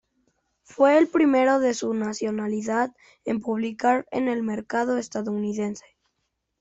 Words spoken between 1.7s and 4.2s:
su nacionalidad en publicar